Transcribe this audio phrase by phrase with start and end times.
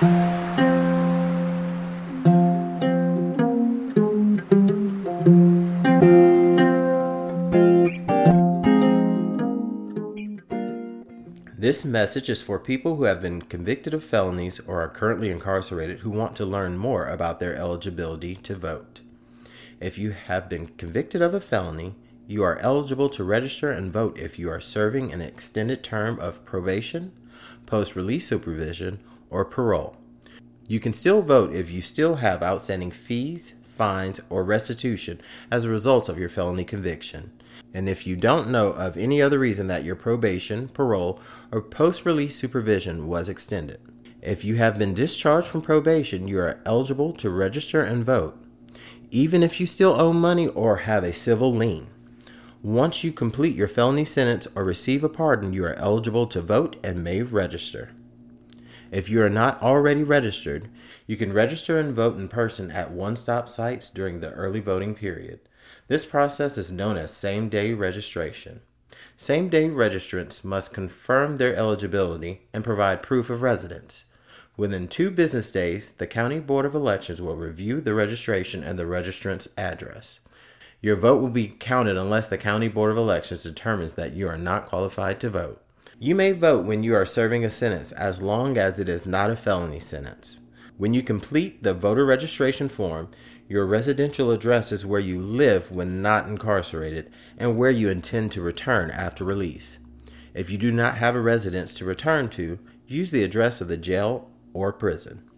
[0.00, 0.06] This
[11.84, 16.10] message is for people who have been convicted of felonies or are currently incarcerated who
[16.10, 19.00] want to learn more about their eligibility to vote.
[19.80, 21.96] If you have been convicted of a felony,
[22.28, 26.44] you are eligible to register and vote if you are serving an extended term of
[26.44, 27.10] probation,
[27.66, 29.97] post release supervision, or parole.
[30.68, 35.18] You can still vote if you still have outstanding fees, fines, or restitution
[35.50, 37.32] as a result of your felony conviction.
[37.72, 42.04] And if you don't know of any other reason that your probation, parole, or post
[42.04, 43.80] release supervision was extended.
[44.20, 48.38] If you have been discharged from probation, you are eligible to register and vote,
[49.10, 51.86] even if you still owe money or have a civil lien.
[52.62, 56.76] Once you complete your felony sentence or receive a pardon, you are eligible to vote
[56.84, 57.90] and may register.
[58.90, 60.68] If you are not already registered,
[61.06, 64.94] you can register and vote in person at one stop sites during the early voting
[64.94, 65.40] period.
[65.88, 68.60] This process is known as same day registration.
[69.16, 74.04] Same day registrants must confirm their eligibility and provide proof of residence.
[74.56, 78.86] Within two business days, the County Board of Elections will review the registration and the
[78.86, 80.20] registrant's address.
[80.80, 84.38] Your vote will be counted unless the County Board of Elections determines that you are
[84.38, 85.62] not qualified to vote.
[86.00, 89.30] You may vote when you are serving a sentence as long as it is not
[89.30, 90.38] a felony sentence.
[90.76, 93.08] When you complete the voter registration form,
[93.48, 98.40] your residential address is where you live when not incarcerated and where you intend to
[98.40, 99.80] return after release.
[100.34, 103.76] If you do not have a residence to return to, use the address of the
[103.76, 105.28] jail or prison.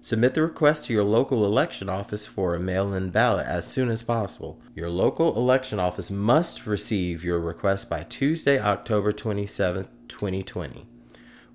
[0.00, 3.90] Submit the request to your local election office for a mail in ballot as soon
[3.90, 4.58] as possible.
[4.74, 10.86] Your local election office must receive your request by Tuesday, October 27, 2020.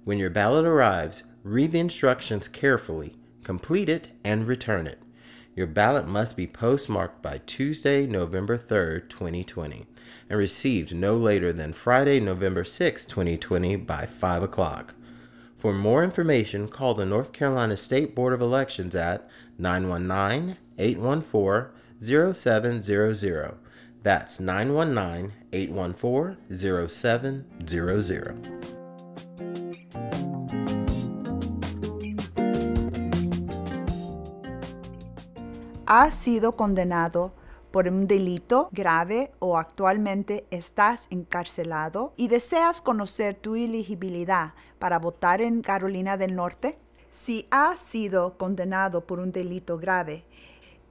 [0.04, 5.00] When your ballot arrives, read the instructions carefully, complete it, and return it.
[5.56, 9.86] Your ballot must be postmarked by Tuesday, November 3rd, 2020,
[10.30, 14.96] and received no later than Friday, November 6, 2020 by 5 o'clock.
[15.58, 21.70] For more information, call the North Carolina State Board of Elections at 919 814
[22.34, 23.56] 0700.
[24.04, 26.38] That's 919 814
[27.66, 28.64] 0700.
[35.96, 37.34] has sido condenado
[37.70, 45.40] por un delito grave o actualmente estás encarcelado y deseas conocer tu elegibilidad para votar
[45.40, 46.80] en Carolina del Norte?
[47.12, 50.26] Si has sido condenado por un delito grave,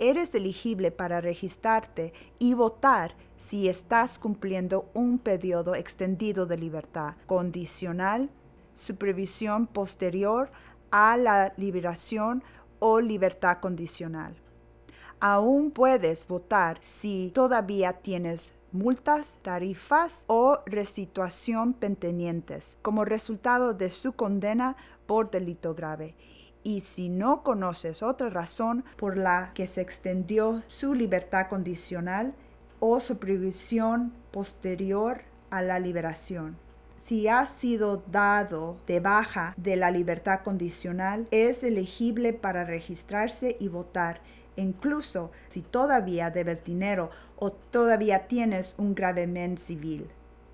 [0.03, 8.31] eres elegible para registrarte y votar si estás cumpliendo un periodo extendido de libertad condicional,
[8.75, 10.51] supervisión posterior
[10.91, 12.43] a la liberación
[12.79, 14.35] o libertad condicional
[15.23, 24.15] aún puedes votar si todavía tienes multas, tarifas o resituación pendientes como resultado de su
[24.15, 24.77] condena
[25.07, 26.17] por delito grave.
[26.65, 32.35] Y si no conoces otra razón por la que se extendió su libertad condicional
[32.79, 36.57] o supervisión posterior a la liberación.
[36.97, 43.69] Si has sido dado de baja de la libertad condicional, es elegible para registrarse y
[43.69, 44.21] votar
[44.57, 50.09] incluso si todavía debes dinero o todavía tienes un gravamen civil.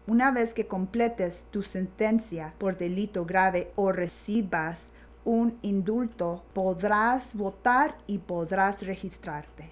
[0.07, 4.89] Una vez que completes tu sentencia por delito grave o recibas
[5.29, 9.69] un indulto, podrás votar y podrás registrarte.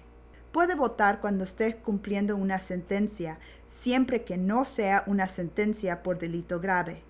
[0.51, 6.59] Puede votar cuando estés cumpliendo una sentencia, siempre que no sea una sentencia por delito
[6.59, 7.01] grave.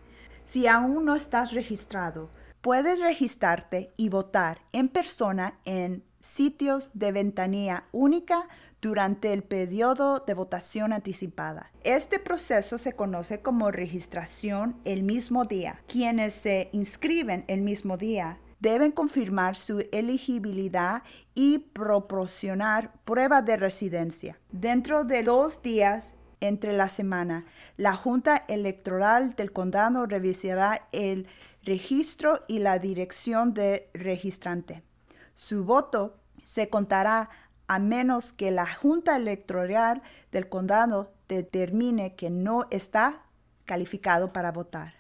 [0.46, 2.30] Si aún no estás registrado,
[2.62, 8.48] puedes registrarte y votar en persona en sitios de ventanilla única
[8.82, 11.72] durante el periodo de votación anticipada.
[11.84, 15.82] Este proceso se conoce como registración el mismo día.
[15.88, 21.04] Quienes se inscriben el mismo día deben confirmar su elegibilidad
[21.36, 24.40] y proporcionar prueba de residencia.
[24.52, 27.46] Dentro de dos días entre la semana,
[27.78, 31.28] la Junta Electoral del Condado revisará el
[31.64, 34.84] registro y la dirección de registrante.
[35.38, 37.30] Su voto se contará
[37.68, 40.02] a menos que la Junta Electoral
[40.32, 43.22] del condado determine que no está
[43.66, 44.96] calificado para votar.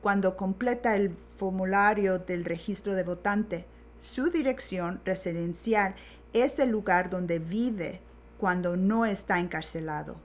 [0.00, 3.66] Cuando completa el formulario del registro de votante,
[4.00, 5.94] su dirección residencial
[6.32, 8.00] es el lugar donde vive
[8.38, 10.16] cuando no está encarcelado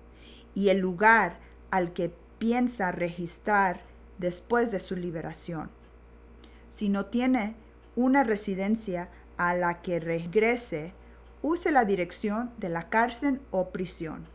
[0.56, 1.39] y el lugar
[1.71, 3.81] al que piensa registrar
[4.18, 5.69] después de su liberación.
[6.69, 7.56] Si no tiene
[8.00, 10.94] una residencia a la que regrese,
[11.42, 14.25] use la dirección de la cárcel o prisión.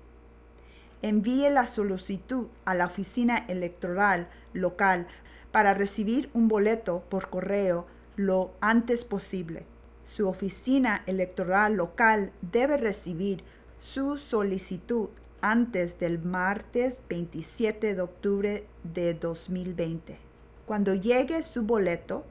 [1.01, 5.07] Envíe la solicitud a la oficina electoral local
[5.51, 9.65] para recibir un boleto por correo lo antes posible.
[10.05, 13.45] Su oficina electoral local debe recibir
[13.81, 15.09] su solicitud
[15.41, 20.19] antes del martes 27 de octubre de 2020.
[20.67, 22.25] Cuando llegue su boleto,